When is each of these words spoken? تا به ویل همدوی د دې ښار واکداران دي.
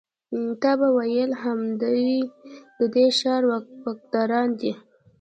تا 0.61 0.71
به 0.79 0.87
ویل 0.97 1.31
همدوی 1.43 2.15
د 2.77 2.79
دې 2.93 3.05
ښار 3.19 3.41
واکداران 3.85 4.49
دي. 4.59 4.71